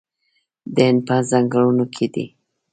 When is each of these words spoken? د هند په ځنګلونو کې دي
د 0.73 0.77
هند 0.89 0.99
په 1.07 1.15
ځنګلونو 1.29 1.85
کې 1.95 2.05
دي 2.13 2.25